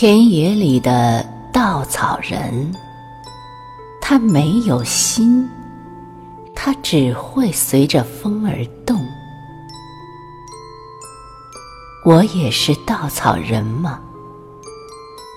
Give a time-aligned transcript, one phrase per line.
[0.00, 2.72] 田野里的稻草人，
[4.00, 5.44] 他没有心，
[6.54, 9.04] 他只会随着风而动。
[12.04, 13.98] 我也是稻草人吗？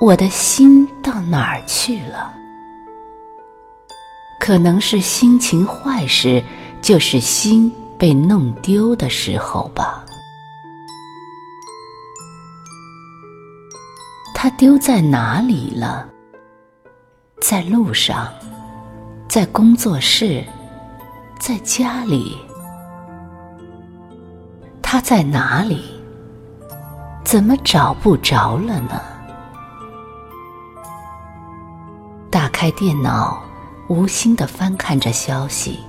[0.00, 2.32] 我的心到哪儿去了？
[4.40, 6.42] 可能是心情坏时，
[6.80, 10.02] 就是心被弄丢的时候吧。
[14.38, 16.06] 它丢在哪里了？
[17.40, 18.28] 在路上，
[19.26, 20.44] 在工作室，
[21.40, 22.36] 在家里。
[24.82, 25.82] 它在哪里？
[27.24, 29.00] 怎么找不着了呢？
[32.30, 33.42] 打开电脑，
[33.88, 35.80] 无心的翻看着消息，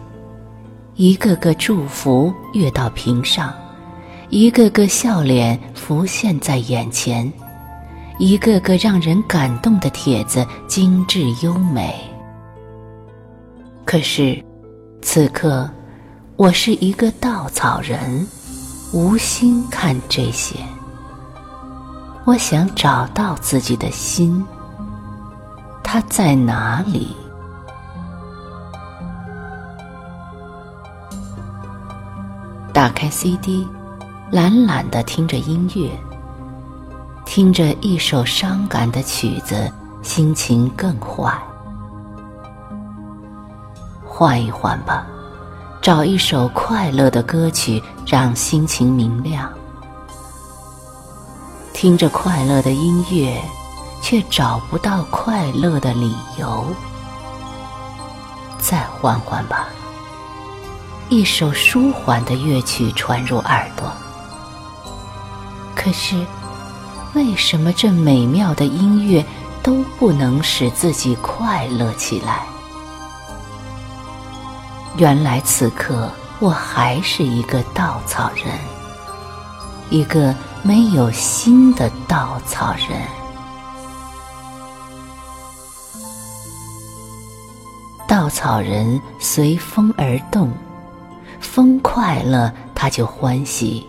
[0.96, 3.54] 一个个祝福跃到屏上，
[4.30, 7.30] 一个个笑脸浮现在眼前。
[8.20, 11.94] 一个个让人感动的帖子，精致优美。
[13.86, 14.44] 可是，
[15.04, 15.70] 此刻
[16.36, 18.28] 我是一个稻草人，
[18.92, 20.56] 无心看这些。
[22.26, 24.44] 我想找到自己的心，
[25.84, 27.16] 它在哪里？
[32.74, 33.66] 打开 CD，
[34.32, 35.90] 懒懒的听着音乐。
[37.28, 39.70] 听着一首伤感的曲子，
[40.02, 41.38] 心情更坏。
[44.06, 45.06] 换一换吧，
[45.82, 49.52] 找一首快乐的歌曲，让心情明亮。
[51.74, 53.40] 听着快乐的音乐，
[54.02, 56.66] 却找不到快乐的理由。
[58.58, 59.68] 再换换吧，
[61.10, 63.92] 一首舒缓的乐曲传入耳朵。
[65.76, 66.26] 可是。
[67.18, 69.26] 为什么这美妙的音乐
[69.64, 72.44] 都不能使自己快乐起来？
[74.98, 78.46] 原来此刻我还是一个稻草人，
[79.90, 83.02] 一个没有心的稻草人。
[88.08, 90.52] 稻草人随风而动，
[91.40, 93.88] 风快乐他就欢喜，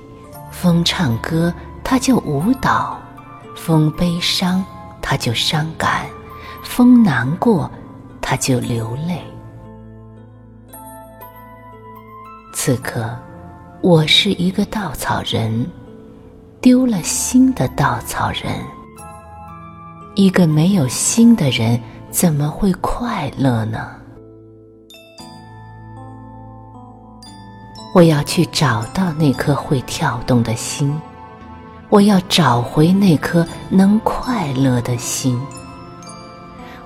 [0.51, 1.53] 风唱歌
[1.85, 2.99] 他就舞蹈。
[3.59, 4.65] 风悲伤，
[5.03, 6.07] 他就伤感；
[6.63, 7.71] 风难过，
[8.23, 9.21] 他就流泪。
[12.55, 13.15] 此刻，
[13.83, 15.67] 我是一个稻草人，
[16.61, 18.45] 丢了心的稻草人。
[20.15, 21.79] 一个没有心的人，
[22.11, 23.91] 怎么会快乐呢？
[27.93, 30.99] 我要去找到那颗会跳动的心。
[31.91, 35.41] 我要找回那颗能快乐的心，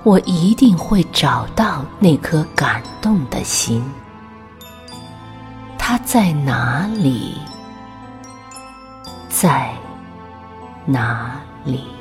[0.03, 3.83] 我一定会找到那颗感动的心。
[5.77, 7.37] 它在哪里？
[9.29, 9.73] 在
[10.85, 11.92] 哪里？